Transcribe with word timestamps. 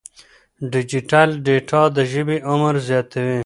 ډیجیټل 0.73 1.29
ډیټا 1.45 1.81
د 1.95 1.97
ژبې 2.11 2.37
عمر 2.49 2.75
زیاتوي. 2.87 3.39